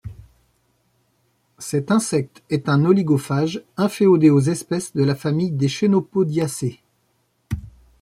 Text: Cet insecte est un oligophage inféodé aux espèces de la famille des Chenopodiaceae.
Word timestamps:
Cet 1.59 1.91
insecte 1.91 2.41
est 2.49 2.69
un 2.69 2.85
oligophage 2.85 3.63
inféodé 3.77 4.31
aux 4.31 4.39
espèces 4.41 4.93
de 4.95 5.03
la 5.03 5.13
famille 5.13 5.51
des 5.51 5.67
Chenopodiaceae. 5.69 6.79